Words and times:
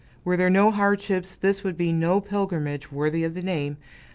Were 0.23 0.35
there 0.35 0.49
no 0.49 0.71
hardships, 0.71 1.37
this 1.37 1.63
would 1.63 1.77
be 1.77 1.91
no 1.93 2.21
pilgrimage 2.21 2.91
worthy 2.91 3.23
of 3.23 3.35
the 3.35 3.43
name. 3.43 3.77